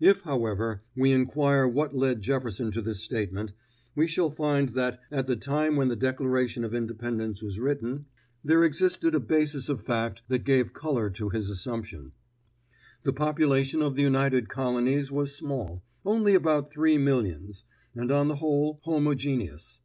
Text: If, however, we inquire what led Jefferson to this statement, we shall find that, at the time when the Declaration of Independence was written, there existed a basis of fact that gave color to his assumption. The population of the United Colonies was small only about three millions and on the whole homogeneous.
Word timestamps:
If, 0.00 0.20
however, 0.20 0.82
we 0.94 1.12
inquire 1.12 1.66
what 1.66 1.94
led 1.96 2.20
Jefferson 2.20 2.70
to 2.72 2.82
this 2.82 3.02
statement, 3.02 3.52
we 3.94 4.06
shall 4.06 4.28
find 4.30 4.74
that, 4.74 5.00
at 5.10 5.26
the 5.26 5.34
time 5.34 5.76
when 5.76 5.88
the 5.88 5.96
Declaration 5.96 6.62
of 6.62 6.74
Independence 6.74 7.42
was 7.42 7.58
written, 7.58 8.04
there 8.44 8.64
existed 8.64 9.14
a 9.14 9.18
basis 9.18 9.70
of 9.70 9.82
fact 9.82 10.24
that 10.28 10.44
gave 10.44 10.74
color 10.74 11.08
to 11.12 11.30
his 11.30 11.48
assumption. 11.48 12.12
The 13.04 13.14
population 13.14 13.80
of 13.80 13.94
the 13.94 14.02
United 14.02 14.50
Colonies 14.50 15.10
was 15.10 15.34
small 15.34 15.82
only 16.04 16.34
about 16.34 16.70
three 16.70 16.98
millions 16.98 17.64
and 17.94 18.12
on 18.12 18.28
the 18.28 18.36
whole 18.36 18.78
homogeneous. 18.82 19.80